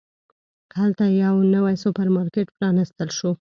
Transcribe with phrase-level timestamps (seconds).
[0.77, 3.29] هلته یو نوی سوپرمارکېټ پرانستل شو.